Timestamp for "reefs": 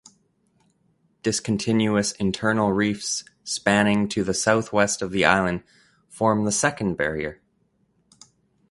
2.73-3.23